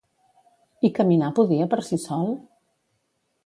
I 0.89 0.91
caminar 1.01 1.29
podia 1.41 1.69
per 1.75 1.81
si 1.91 2.03
sol? 2.07 2.29